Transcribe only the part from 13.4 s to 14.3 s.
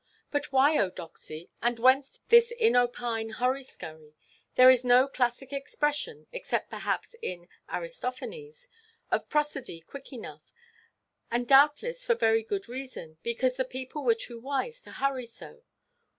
the people were